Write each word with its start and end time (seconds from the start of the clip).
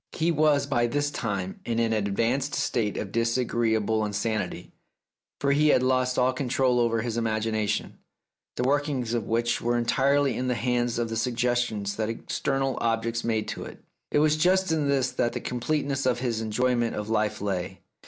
He 0.13 0.31
was 0.31 0.65
by 0.65 0.87
this 0.87 1.11
time 1.11 1.59
in 1.63 1.77
an 1.77 1.93
advanced 1.93 2.55
state 2.55 2.97
of 2.97 3.13
his 3.13 3.37
agreeable 3.37 4.03
insanity, 4.03 4.71
for 5.39 5.51
he 5.51 5.67
had 5.67 5.83
lost 5.83 6.17
all 6.17 6.33
control 6.33 6.79
over 6.79 7.03
his 7.03 7.17
imagination, 7.17 7.99
the 8.55 8.63
workings 8.63 9.13
of 9.13 9.27
which 9.27 9.61
were 9.61 9.77
entirely 9.77 10.35
in 10.35 10.47
the 10.47 10.55
hands 10.55 10.97
of 10.97 11.09
the 11.09 11.15
suggestions 11.15 11.97
that 11.97 12.09
external 12.09 12.79
objects 12.81 13.23
made 13.23 13.47
to 13.49 13.63
it. 13.63 13.83
It 14.09 14.17
was 14.17 14.37
just 14.37 14.71
in 14.71 14.89
this 14.89 15.11
that 15.11 15.33
the 15.33 15.39
completeness 15.39 16.07
of 16.07 16.17
his 16.17 16.41
enjoyment 16.41 16.95
of 16.95 17.07
life 17.09 17.39
lay. 17.39 17.81